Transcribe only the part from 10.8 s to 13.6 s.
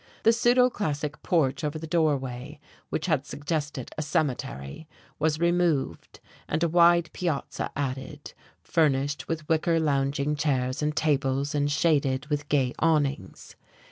and tables, and shaded with gay awnings.